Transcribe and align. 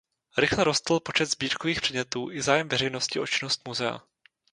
Rychle 0.37 0.63
rostl 0.63 0.99
počet 0.99 1.25
sbírkových 1.25 1.81
předmětů 1.81 2.31
i 2.31 2.41
zájem 2.41 2.69
veřejnosti 2.69 3.19
o 3.19 3.27
činnost 3.27 3.67
muzea. 3.67 4.01